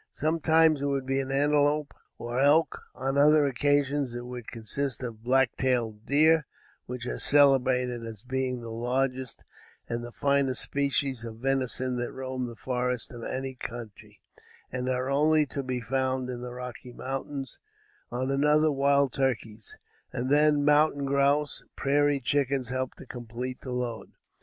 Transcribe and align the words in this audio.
Sometimes 0.11 0.81
it 0.81 0.87
would 0.87 1.05
be 1.05 1.21
antelope 1.21 1.93
or 2.17 2.39
elk; 2.39 2.81
on 2.95 3.09
another 3.09 3.45
occasion, 3.45 4.07
it 4.17 4.25
would 4.25 4.47
consist 4.47 5.03
of 5.03 5.21
black 5.23 5.55
tailed 5.57 6.07
deer, 6.07 6.47
which 6.87 7.05
are 7.05 7.19
celebrated 7.19 8.03
as 8.03 8.23
being 8.23 8.61
the 8.61 8.71
largest 8.71 9.43
and 9.87 10.03
the 10.03 10.11
finest 10.11 10.63
species 10.63 11.23
of 11.23 11.35
venison 11.37 11.97
that 11.97 12.11
roam 12.11 12.47
the 12.47 12.55
forests 12.55 13.11
of 13.11 13.23
any 13.23 13.53
country 13.53 14.19
and 14.71 14.89
are 14.89 15.07
only 15.11 15.45
to 15.45 15.61
be 15.61 15.79
found 15.79 16.31
in 16.31 16.41
the 16.41 16.51
Rocky 16.51 16.91
Mountains; 16.93 17.59
on 18.09 18.31
another, 18.31 18.71
wild 18.71 19.13
turkeys; 19.13 19.77
and 20.11 20.31
then 20.31 20.65
mountain 20.65 21.05
grouse 21.05 21.61
and 21.61 21.75
prairie 21.75 22.19
chickens 22.19 22.69
helped 22.69 22.97
to 22.97 23.05
complete 23.05 23.61
the 23.61 23.71
load. 23.71 24.13